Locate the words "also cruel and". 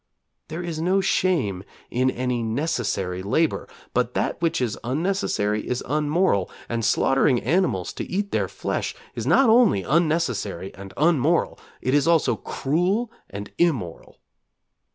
12.07-13.51